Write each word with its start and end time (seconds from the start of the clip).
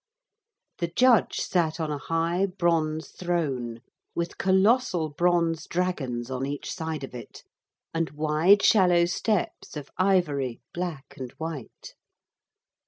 The 0.79 0.87
judge 0.87 1.41
sat 1.41 1.79
on 1.79 1.91
a 1.91 1.99
high 1.99 2.47
bronze 2.47 3.09
throne 3.09 3.81
with 4.15 4.39
colossal 4.39 5.09
bronze 5.09 5.67
dragons 5.67 6.31
on 6.31 6.43
each 6.47 6.73
side 6.73 7.03
of 7.03 7.13
it, 7.13 7.43
and 7.93 8.09
wide 8.09 8.63
shallow 8.63 9.05
steps 9.05 9.77
of 9.77 9.91
ivory, 9.99 10.59
black 10.73 11.13
and 11.17 11.31
white. 11.33 11.93